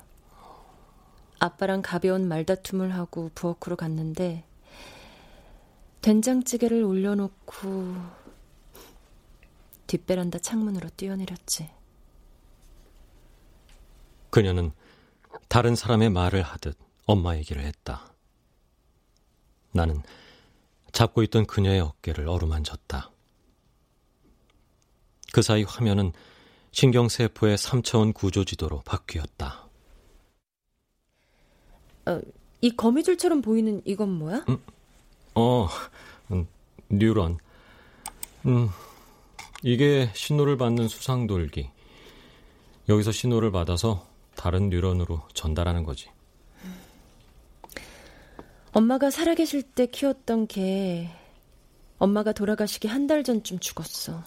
[1.39, 4.45] 아빠랑 가벼운 말다툼을 하고 부엌으로 갔는데,
[6.03, 7.95] 된장찌개를 올려놓고
[9.87, 11.71] 뒷베란다 창문으로 뛰어내렸지.
[14.29, 14.73] 그녀는
[15.49, 18.12] 다른 사람의 말을 하듯 엄마 얘기를 했다.
[19.73, 20.03] 나는
[20.93, 23.11] 잡고 있던 그녀의 어깨를 어루만졌다.
[25.33, 26.12] 그 사이 화면은
[26.72, 29.68] 신경세포의 3차원 구조지도로 바뀌었다.
[32.07, 32.20] 어,
[32.61, 34.45] 이 거미줄처럼 보이는 이건 뭐야?
[34.49, 34.59] 음,
[35.35, 35.68] 어,
[36.31, 36.47] 음,
[36.89, 37.39] 뉴런.
[38.47, 38.68] 음,
[39.62, 41.70] 이게 신호를 받는 수상돌기.
[42.89, 46.09] 여기서 신호를 받아서 다른 뉴런으로 전달하는 거지.
[48.72, 51.11] 엄마가 살아계실 때 키웠던 개,
[51.99, 54.22] 엄마가 돌아가시기 한 달 전쯤 죽었어.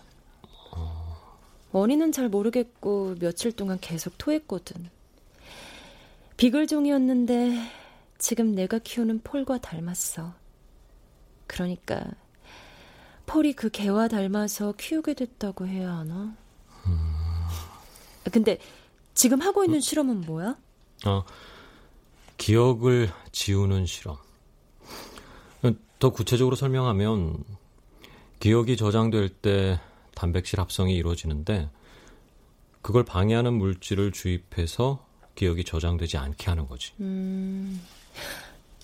[1.73, 4.89] 원인은 잘 모르겠고 며칠 동안 계속 토했거든.
[6.37, 7.57] 비글종이었는데
[8.17, 10.33] 지금 내가 키우는 폴과 닮았어.
[11.47, 12.05] 그러니까
[13.25, 16.35] 폴이 그 개와 닮아서 키우게 됐다고 해야 하나?
[16.85, 17.13] 음...
[18.31, 18.59] 근데
[19.13, 19.81] 지금 하고 있는 음.
[19.81, 20.57] 실험은 뭐야?
[21.05, 21.25] 어,
[22.37, 24.17] 기억을 지우는 실험.
[26.03, 27.45] 더 구체적으로 설명하면
[28.41, 29.79] 기억이 저장될 때
[30.15, 31.69] 단백질 합성이 이루어지는데
[32.81, 35.05] 그걸 방해하는 물질을 주입해서
[35.35, 36.93] 기억이 저장되지 않게 하는 거지.
[36.99, 37.81] 음,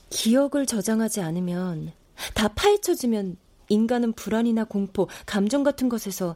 [0.09, 1.91] 기억을 저장하지 않으면
[2.33, 3.37] 다 파헤쳐지면
[3.69, 6.35] 인간은 불안이나 공포, 감정 같은 것에서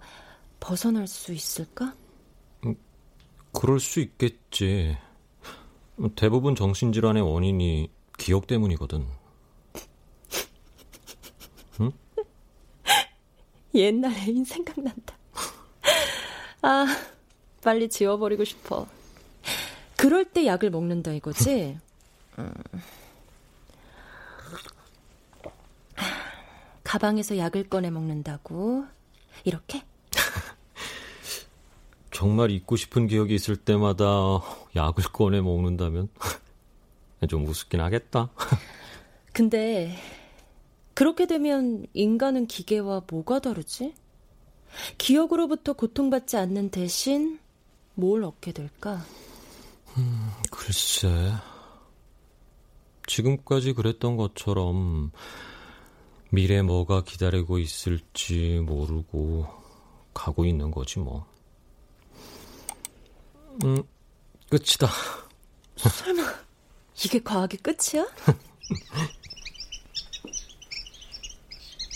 [0.60, 1.96] 벗어날 수 있을까?
[2.66, 2.76] 음,
[3.52, 4.98] 그럴 수 있겠지.
[6.16, 9.08] 대부분 정신질환의 원인이 기억 때문이거든.
[13.76, 15.16] 옛날 애인 생각난다.
[16.62, 16.86] 아,
[17.62, 18.88] 빨리 지워버리고 싶어.
[19.98, 21.78] 그럴 때 약을 먹는다 이거지?
[22.40, 22.54] 음.
[26.84, 28.86] 가방에서 약을 꺼내 먹는다고?
[29.44, 29.84] 이렇게?
[32.12, 34.06] 정말 잊고 싶은 기억이 있을 때마다
[34.76, 36.10] 약을 꺼내 먹는다면
[37.30, 38.30] 좀 우습긴 하겠다.
[39.32, 39.98] 근데
[40.94, 43.94] 그렇게 되면 인간은 기계와 뭐가 다르지?
[44.98, 47.39] 기억으로부터 고통받지 않는 대신
[47.96, 49.04] 뭘 얻게 될까?
[49.98, 51.34] 음, 글쎄.
[53.08, 55.12] 지금까지 그랬던 것처럼
[56.32, 59.46] 미래 뭐가 기다리고 있을지 모르고
[60.14, 61.26] 가고 있는 거지 뭐.
[63.64, 63.84] 음,
[64.50, 64.88] 끝이다.
[65.76, 66.24] 설마
[67.04, 68.08] 이게 과학의 끝이야?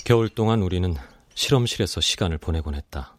[0.08, 0.96] 겨울 동안 우리는
[1.36, 3.17] 실험실에서 시간을 보내곤 했다.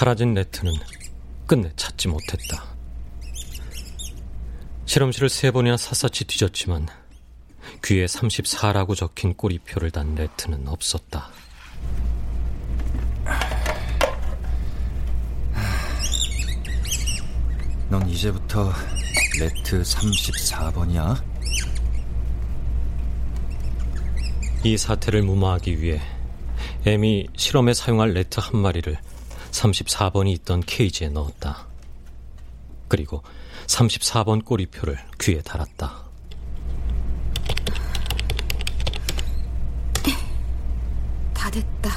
[0.00, 0.72] 사라진 rat은
[1.46, 2.64] 끝내 찾지 못했다.
[4.86, 6.86] 실험실을 세 번이나 샅샅이 뒤졌지만
[7.84, 11.28] 귀에 34라고 적힌 꼬리표를 단 레트는 없었다.
[17.90, 18.72] 넌 이제부터
[19.38, 21.22] rat 34번이야?
[24.64, 26.00] 이 사태를 무마하기 위해
[26.86, 28.96] M이 실험에 사용할 레트 한 마리를
[29.50, 31.66] 34번이 있던 케이지에 넣었다.
[32.88, 33.22] 그리고
[33.66, 36.04] 34번 꼬리표를 귀에 달았다.
[41.34, 41.90] 다 됐다.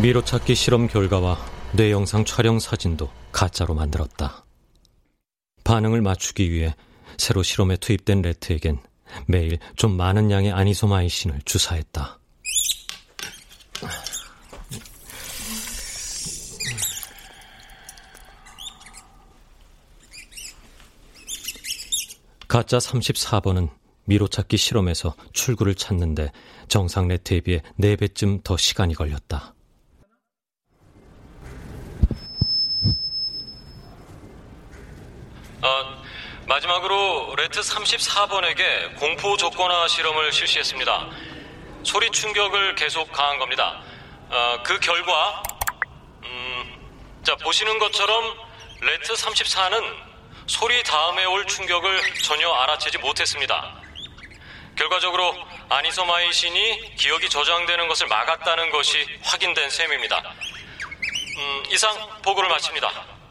[0.00, 1.38] 미로찾기 실험 결과와
[1.72, 4.44] 뇌영상 촬영 사진도 가짜로 만들었다.
[5.64, 6.74] 반응을 맞추기 위해
[7.16, 8.80] 새로 실험에 투입된 레트에겐
[9.26, 12.18] 매일 좀 많은 양의 아니소마이신을 주사했다.
[22.48, 23.70] 가짜 34번은
[24.04, 26.32] 미로찾기 실험에서 출구를 찾는데
[26.68, 29.54] 정상 레트에 비해 4배쯤 더 시간이 걸렸다.
[35.62, 36.02] 어,
[36.52, 41.08] 마지막으로 rat 34번에게 공포 조건화 실험을 실시했습니다.
[41.82, 43.82] 소리 충격을 계속 가한 겁니다.
[44.28, 45.42] 어, 그 결과,
[46.24, 48.36] 음, 자, 보시는 것처럼
[48.82, 49.96] rat 34는
[50.46, 53.74] 소리 다음에 올 충격을 전혀 알아채지 못했습니다.
[54.76, 55.34] 결과적으로
[55.70, 60.18] anisomycin이 기억이 저장되는 것을 막았다는 것이 확인된 셈입니다.
[60.18, 63.21] 음, 이상 보고를 마칩니다.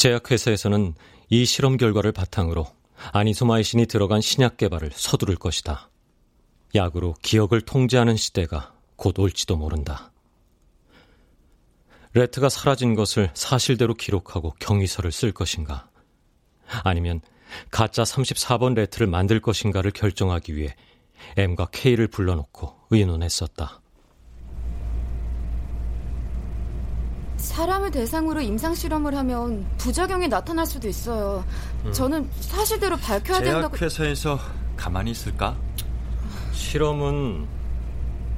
[0.00, 0.94] 제약회사에서는
[1.28, 2.66] 이 실험 결과를 바탕으로
[3.12, 5.90] 아니소마이신이 들어간 신약 개발을 서두를 것이다.
[6.74, 10.10] 약으로 기억을 통제하는 시대가 곧 올지도 모른다.
[12.14, 15.90] 레트가 사라진 것을 사실대로 기록하고 경위서를 쓸 것인가?
[16.82, 17.20] 아니면
[17.70, 20.74] 가짜 34번 레트를 만들 것인가를 결정하기 위해
[21.36, 23.82] M과 K를 불러놓고 의논했었다.
[27.40, 31.44] 사람을 대상으로 임상 실험을 하면 부작용이 나타날 수도 있어요.
[31.84, 31.92] 음.
[31.92, 33.76] 저는 사실대로 밝혀야 된다고.
[33.76, 34.38] 제약회사에서
[34.76, 35.56] 가만히 있을까?
[36.52, 37.46] 실험은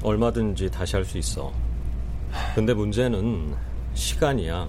[0.02, 1.52] 얼마든지 다시 할 수 있어.
[2.54, 3.54] 근데 문제는
[3.94, 4.68] 시간이야.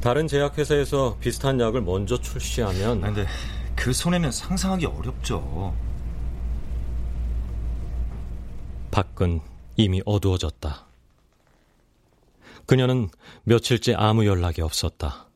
[0.00, 3.00] 다른 제약회사에서 비슷한 약을 먼저 출시하면.
[3.00, 3.26] 근데
[3.74, 5.74] 그 손해는 상상하기 어렵죠.
[8.90, 9.40] 밖은
[9.76, 10.85] 이미 어두워졌다.
[12.66, 13.08] 그녀는
[13.44, 15.28] 며칠째 아무 연락이 없었다.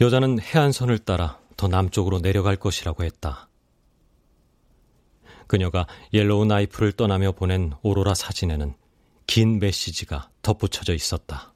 [0.00, 3.48] 여자는 해안선을 따라 더 남쪽으로 내려갈 것이라고 했다.
[5.46, 8.74] 그녀가 옐로우 나이프를 떠나며 보낸 오로라 사진에는
[9.26, 11.52] 긴 메시지가 덧붙여져 있었다.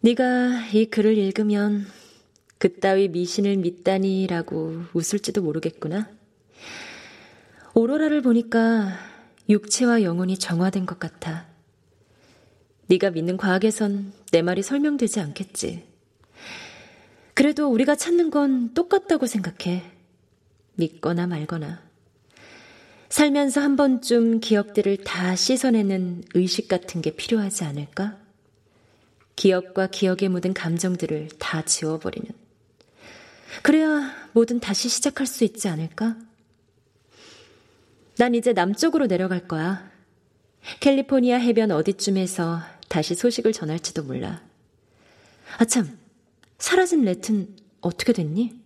[0.00, 1.86] 네가 이 글을 읽으면
[2.58, 6.08] 그따위 미신을 믿다니라고 웃을지도 모르겠구나.
[7.74, 8.98] 오로라를 보니까
[9.48, 11.46] 육체와 영혼이 정화된 것 같아.
[12.86, 15.86] 네가 믿는 과학에선 내 말이 설명되지 않겠지.
[17.34, 19.84] 그래도 우리가 찾는 건 똑같다고 생각해.
[20.74, 21.82] 믿거나 말거나.
[23.08, 28.18] 살면서 한 번쯤 기억들을 다 씻어내는 의식 같은 게 필요하지 않을까?
[29.36, 32.28] 기억과 기억에 묻은 감정들을 다 지워버리는.
[33.62, 36.16] 그래야 뭐든 다시 시작할 수 있지 않을까?
[38.18, 39.88] 난 이제 남쪽으로 내려갈 거야.
[40.80, 44.42] 캘리포니아 해변 어디쯤에서 다시 소식을 전할지도 몰라.
[45.58, 45.96] 아참,
[46.58, 48.58] 사라진 레튼 어떻게 됐니?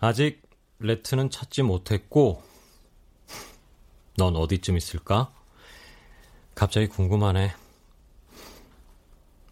[0.00, 0.43] 아직
[0.84, 2.42] 레트는 찾지 못했고,
[4.16, 5.32] 넌 어디쯤 있을까?
[6.54, 7.54] 갑자기 궁금하네.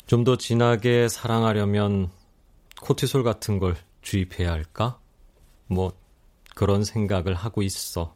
[0.06, 2.10] 좀 더 진하게 사랑하려면
[2.82, 5.00] 코티솔 같은 걸 주입해야 할까?
[5.68, 5.92] 뭐,
[6.54, 8.14] 그런 생각을 하고 있어.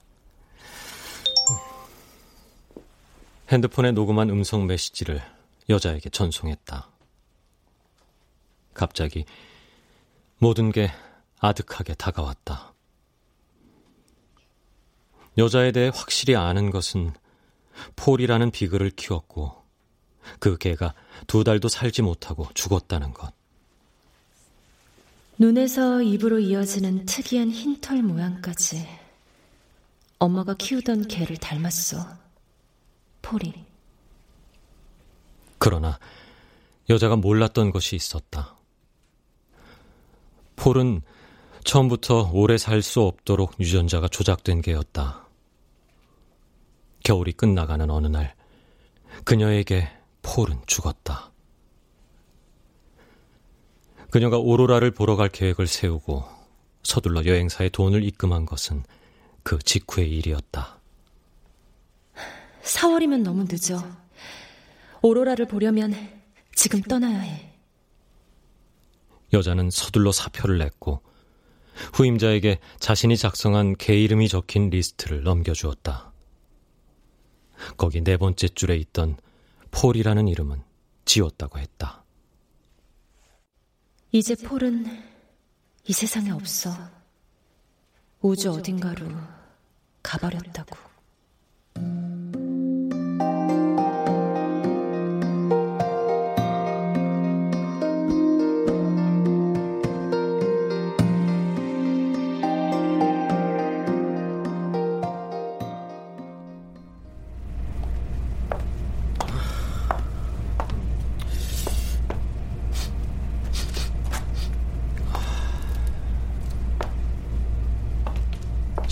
[3.48, 5.22] 핸드폰에 녹음한 음성 메시지를
[5.70, 6.90] 여자에게 전송했다.
[8.74, 9.24] 갑자기
[10.38, 10.90] 모든 게
[11.40, 12.75] 아득하게 다가왔다.
[15.38, 17.12] 여자에 대해 확실히 아는 것은
[17.96, 19.62] 폴이라는 비글을 키웠고
[20.40, 20.94] 그 개가
[21.26, 23.32] 두 달도 살지 못하고 죽었다는 것.
[25.38, 28.88] 눈에서 입으로 이어지는 특이한 흰털 모양까지
[30.18, 32.08] 엄마가 키우던 개를 닮았어.
[33.20, 33.52] 폴이.
[35.58, 35.98] 그러나
[36.88, 38.56] 여자가 몰랐던 것이 있었다.
[40.56, 41.02] 폴은
[41.64, 45.25] 처음부터 오래 살 수 없도록 유전자가 조작된 개였다.
[47.06, 48.34] 겨울이 끝나가는 어느 날,
[49.22, 49.88] 그녀에게
[50.22, 51.30] 폴은 죽었다.
[54.10, 56.24] 그녀가 오로라를 보러 갈 계획을 세우고
[56.82, 58.82] 서둘러 여행사에 돈을 입금한 것은
[59.44, 60.80] 그 직후의 일이었다.
[62.64, 63.84] 4월이면 너무 늦어.
[65.00, 65.94] 오로라를 보려면
[66.56, 67.52] 지금 떠나야 해.
[69.32, 71.02] 여자는 서둘러 사표를 냈고
[71.92, 76.15] 후임자에게 자신이 작성한 개 이름이 적힌 리스트를 넘겨주었다.
[77.76, 79.16] 거기 네 번째 줄에 있던
[79.70, 80.62] 폴이라는 이름은
[81.04, 82.04] 지웠다고 했다.
[84.12, 84.86] 이제 폴은
[85.86, 86.72] 이 세상에 없어.
[88.20, 89.06] 우주 어딘가로
[90.02, 90.76] 가버렸다고.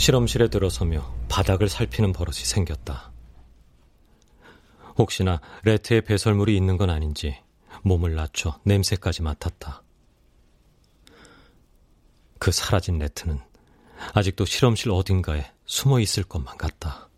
[0.05, 3.11] 실험실에 들어서며 바닥을 살피는 버릇이 생겼다.
[4.99, 7.41] 혹시나 레트의 배설물이 있는 건 아닌지
[7.85, 9.83] 몸을 낮춰 냄새까지 맡았다.
[12.39, 13.41] 그 사라진 레트는
[14.13, 17.09] 아직도 실험실 어딘가에 숨어 있을 것만 같다.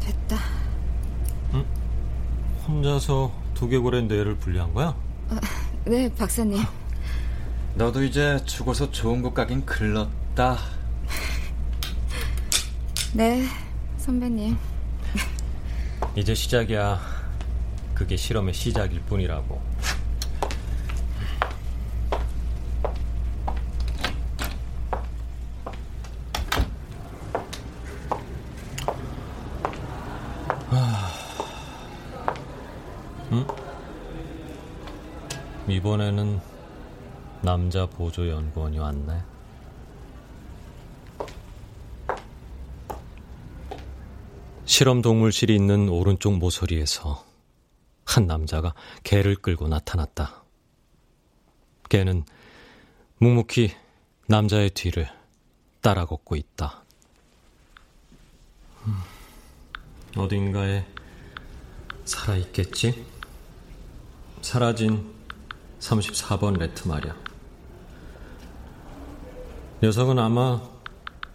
[0.00, 0.36] 됐다.
[1.54, 1.66] 응?
[2.68, 4.94] 혼자서 두개골의 뇌를 분리한 거야?
[5.30, 5.40] 아,
[5.86, 6.62] 네, 박사님.
[7.74, 10.58] 너도 이제 죽어서 좋은 것 가긴 글렀다.
[13.14, 13.44] 네,
[13.96, 14.56] 선배님.
[16.14, 17.00] 이제 시작이야.
[17.94, 19.60] 그게 실험의 시작일 뿐이라고.
[33.32, 33.44] 응?
[35.68, 36.40] 이번에는
[37.46, 39.22] 남자 보조 연구원이 왔네.
[44.64, 47.24] 실험 동물실이 있는 오른쪽 모서리에서
[48.04, 48.74] 한 남자가
[49.04, 50.42] 개를 끌고 나타났다.
[51.88, 52.24] 개는
[53.18, 53.76] 묵묵히
[54.26, 55.08] 남자의 뒤를
[55.80, 56.82] 따라 걷고 있다.
[58.86, 58.98] 음,
[60.16, 60.84] 어딘가에
[62.06, 63.06] 살아있겠지?
[64.42, 65.14] 사라진
[65.78, 67.25] 34번 레트 말이야.
[69.82, 70.62] 녀석은 아마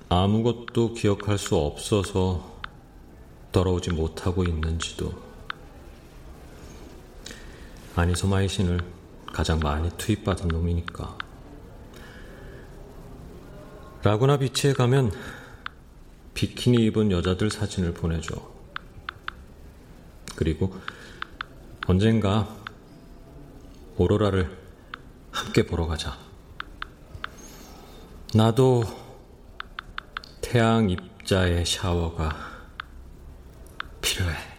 [0.09, 2.59] 아무것도 기억할 수 없어서
[3.51, 5.13] 돌아오지 못하고 있는지도.
[7.95, 8.79] 아니소마이신을
[9.31, 11.15] 가장 많이 투입받은 놈이니까.
[14.01, 15.11] 라구나 비치에 가면
[16.33, 18.33] 비키니 입은 여자들 사진을 보내줘.
[20.35, 20.73] 그리고
[21.85, 22.49] 언젠가
[23.97, 24.57] 오로라를
[25.29, 26.30] 함께 보러 가자
[28.33, 28.83] 나도
[30.39, 32.33] 태양 입자의 샤워가
[33.99, 34.50] 필요해.